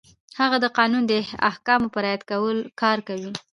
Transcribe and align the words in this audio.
هغه 0.39 0.57
د 0.63 0.65
قانون 0.77 1.03
د 1.07 1.13
احکامو 1.49 1.91
په 1.93 1.99
رعایت 2.03 2.23
کار 2.81 2.97
کوي. 3.07 3.31